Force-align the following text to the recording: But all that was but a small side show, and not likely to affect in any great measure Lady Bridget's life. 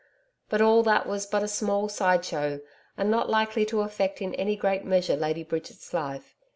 But 0.49 0.61
all 0.61 0.81
that 0.81 1.05
was 1.05 1.27
but 1.27 1.43
a 1.43 1.47
small 1.47 1.87
side 1.87 2.25
show, 2.25 2.61
and 2.97 3.11
not 3.11 3.29
likely 3.29 3.65
to 3.67 3.81
affect 3.81 4.19
in 4.19 4.33
any 4.33 4.55
great 4.55 4.83
measure 4.83 5.15
Lady 5.15 5.43
Bridget's 5.43 5.93
life. 5.93 6.35